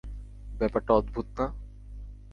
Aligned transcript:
ব্যাপারটা 0.59 0.91
অদ্ভুত 0.93 1.27
না? 1.37 1.45